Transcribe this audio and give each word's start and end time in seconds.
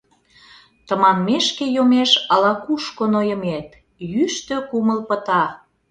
Тыманмешке 0.87 1.65
йомеш 1.75 2.11
ала-кушко 2.33 3.03
Нойымет, 3.13 3.69
йӱштӧ 4.11 4.55
кумыл 4.69 4.99
пыта. 5.09 5.43